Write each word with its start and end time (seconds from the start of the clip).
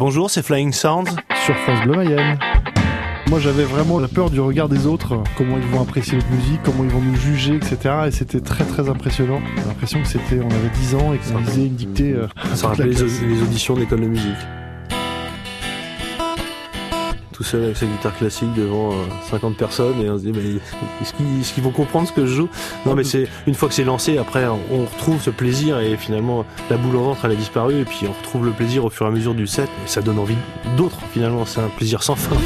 Bonjour, 0.00 0.30
c'est 0.30 0.42
Flying 0.42 0.72
Sounds. 0.72 1.10
Sur 1.44 1.54
France 1.58 1.82
Bleu 1.82 1.94
Mayenne. 1.96 2.38
Moi 3.28 3.38
j'avais 3.38 3.64
vraiment 3.64 4.00
la 4.00 4.08
peur 4.08 4.30
du 4.30 4.40
regard 4.40 4.68
des 4.70 4.86
autres, 4.86 5.22
comment 5.36 5.56
ils 5.58 5.66
vont 5.68 5.82
apprécier 5.82 6.14
notre 6.16 6.30
musique, 6.30 6.60
comment 6.64 6.82
ils 6.84 6.90
vont 6.90 7.02
nous 7.02 7.14
juger, 7.16 7.56
etc. 7.56 7.94
Et 8.08 8.10
c'était 8.10 8.40
très 8.40 8.64
très 8.64 8.88
impressionnant. 8.88 9.40
J'ai 9.56 9.64
l'impression 9.68 10.00
que 10.00 10.08
c'était, 10.08 10.40
on 10.42 10.50
avait 10.50 10.70
10 10.74 10.94
ans 10.96 11.12
et 11.12 11.18
qu'on 11.18 11.38
lisait 11.38 11.66
une 11.66 11.74
dictée. 11.76 12.12
euh, 12.12 12.26
Ça 12.54 12.62
la 12.62 12.68
rappelait 12.70 12.86
les, 12.86 13.26
les 13.34 13.42
auditions 13.42 13.74
d'école 13.74 14.00
de 14.00 14.06
musique. 14.06 14.36
Tout 17.40 17.44
seul 17.44 17.64
avec 17.64 17.78
sa 17.78 17.86
guitare 17.86 18.14
classique 18.14 18.52
devant 18.52 18.92
euh, 18.92 18.96
50 19.30 19.56
personnes 19.56 19.98
et 20.02 20.10
on 20.10 20.18
se 20.18 20.24
dit 20.24 20.32
mais 20.32 20.60
est-ce 21.00 21.54
qu'ils 21.54 21.62
vont 21.62 21.70
comprendre 21.70 22.06
ce 22.06 22.12
que 22.12 22.26
je 22.26 22.34
joue? 22.34 22.50
Non 22.84 22.94
mais 22.94 23.02
c'est 23.02 23.28
une 23.46 23.54
fois 23.54 23.70
que 23.70 23.74
c'est 23.74 23.82
lancé 23.82 24.18
après 24.18 24.46
on, 24.46 24.60
on 24.70 24.84
retrouve 24.84 25.22
ce 25.22 25.30
plaisir 25.30 25.80
et 25.80 25.96
finalement 25.96 26.44
la 26.68 26.76
boule 26.76 26.96
au 26.96 27.02
ventre 27.02 27.24
elle 27.24 27.30
a 27.30 27.36
disparu 27.36 27.80
et 27.80 27.84
puis 27.86 28.00
on 28.06 28.12
retrouve 28.12 28.44
le 28.44 28.52
plaisir 28.52 28.84
au 28.84 28.90
fur 28.90 29.06
et 29.06 29.08
à 29.08 29.12
mesure 29.12 29.34
du 29.34 29.46
set 29.46 29.70
et 29.82 29.88
ça 29.88 30.02
donne 30.02 30.18
envie 30.18 30.36
d'autres 30.76 30.98
finalement 31.14 31.46
c'est 31.46 31.62
un 31.62 31.70
plaisir 31.70 32.02
sans 32.02 32.14
fin. 32.14 32.36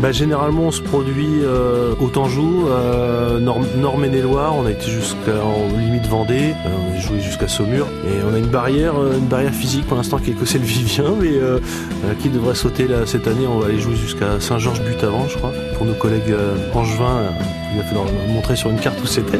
Bah, 0.00 0.12
généralement, 0.12 0.62
on 0.66 0.70
se 0.70 0.80
produit 0.80 1.40
euh, 1.42 1.92
au 2.00 2.06
Tanjou, 2.06 2.66
euh, 2.68 3.40
Nord 3.40 3.98
Maine-et-Loire. 3.98 4.54
On 4.56 4.64
a 4.66 4.70
été 4.70 4.88
jusqu'en 4.88 5.76
limite 5.76 6.06
Vendée. 6.06 6.54
Euh, 6.66 6.68
on 6.92 6.96
a 6.96 7.00
joué 7.00 7.20
jusqu'à 7.20 7.48
Saumur. 7.48 7.86
Et 8.06 8.22
on 8.30 8.32
a 8.32 8.38
une 8.38 8.46
barrière, 8.46 8.94
euh, 8.96 9.18
une 9.18 9.26
barrière 9.26 9.52
physique 9.52 9.86
pour 9.86 9.96
l'instant 9.96 10.18
qui 10.18 10.30
est 10.30 10.34
c'est 10.44 10.58
le 10.58 10.64
Vivien, 10.64 11.04
mais 11.20 11.32
euh, 11.32 11.58
qui 12.22 12.28
devrait 12.28 12.54
sauter 12.54 12.86
là 12.86 13.06
cette 13.06 13.26
année. 13.26 13.46
On 13.52 13.58
va 13.58 13.66
aller 13.66 13.80
jouer 13.80 13.96
jusqu'à 13.96 14.38
Saint-Georges-But-avant, 14.38 15.26
je 15.28 15.36
crois, 15.36 15.52
pour 15.76 15.84
nos 15.84 15.94
collègues 15.94 16.32
angevins. 16.74 17.22
il 17.74 17.80
a 17.80 17.82
fait 17.82 17.94
dans- 17.96 18.06
montrer 18.32 18.54
sur 18.54 18.70
une 18.70 18.78
carte 18.78 19.00
où 19.02 19.06
c'était. 19.06 19.38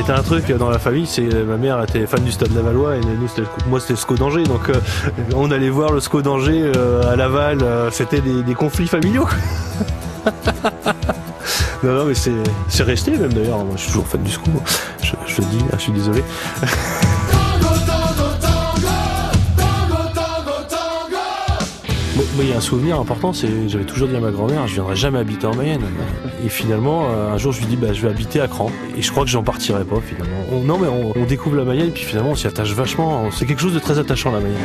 Été 0.00 0.12
un 0.12 0.22
truc 0.22 0.50
dans 0.52 0.70
la 0.70 0.78
famille, 0.78 1.06
c'est 1.06 1.28
ma 1.44 1.56
mère 1.56 1.82
était 1.82 2.06
fan 2.06 2.24
du 2.24 2.32
Stade 2.32 2.54
Lavallois 2.54 2.96
et 2.96 3.00
nous 3.00 3.28
moi 3.68 3.78
c'était 3.78 3.92
le 3.92 3.98
SCO 3.98 4.14
d'Angers 4.14 4.44
donc 4.44 4.70
euh, 4.70 4.74
on 5.34 5.50
allait 5.50 5.68
voir 5.68 5.92
le 5.92 6.00
SCO 6.00 6.22
d'Angers 6.22 6.72
euh, 6.76 7.12
à 7.12 7.16
Laval, 7.16 7.58
euh, 7.62 7.90
c'était 7.90 8.22
des, 8.22 8.54
conflits 8.54 8.86
familiaux. 8.86 9.28
non 11.82 11.94
non 11.94 12.04
mais 12.06 12.14
c'est 12.14 12.32
c'est 12.68 12.84
resté 12.84 13.10
même 13.10 13.34
d'ailleurs, 13.34 13.58
moi 13.58 13.74
je 13.76 13.82
suis 13.82 13.88
toujours 13.88 14.06
fan 14.06 14.22
du 14.22 14.30
SCO, 14.30 14.50
je, 15.02 15.12
le 15.42 15.44
dis, 15.48 15.64
ah, 15.70 15.76
je 15.76 15.82
suis 15.82 15.92
désolé. 15.92 16.24
il 22.40 22.48
y 22.48 22.52
a 22.52 22.56
un 22.56 22.60
souvenir 22.60 22.98
important, 22.98 23.32
c'est 23.32 23.68
j'avais 23.68 23.84
toujours 23.84 24.08
dit 24.08 24.16
à 24.16 24.20
ma 24.20 24.30
grand-mère, 24.30 24.66
je 24.66 24.74
viendrai 24.74 24.96
jamais 24.96 25.18
habiter 25.18 25.46
en 25.46 25.54
Mayenne. 25.54 25.82
Et 26.44 26.48
finalement, 26.48 27.06
euh, 27.10 27.32
un 27.32 27.36
jour, 27.38 27.52
je 27.52 27.60
lui 27.60 27.66
dis, 27.66 27.76
bah, 27.76 27.92
je 27.92 28.00
vais 28.02 28.08
habiter 28.08 28.40
à 28.40 28.48
Cran. 28.48 28.70
Et 28.96 29.02
je 29.02 29.10
crois 29.10 29.24
que 29.24 29.30
j'en 29.30 29.42
partirai 29.42 29.84
pas 29.84 29.96
finalement. 30.00 30.38
On- 30.50 30.60
non, 30.64 30.78
mais 30.78 30.88
on, 30.88 31.12
on 31.16 31.24
découvre 31.24 31.56
la 31.56 31.64
Mayenne, 31.64 31.90
puis 31.92 32.04
finalement, 32.04 32.30
on 32.30 32.34
s'y 32.34 32.46
attache 32.46 32.72
vachement. 32.72 33.30
C'est 33.30 33.44
quelque 33.46 33.60
chose 33.60 33.74
de 33.74 33.78
très 33.78 33.98
attachant 33.98 34.32
la 34.32 34.40
Mayenne. 34.40 34.56